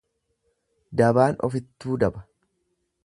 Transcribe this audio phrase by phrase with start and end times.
[1.01, 2.25] Dabaan ofittuu daba.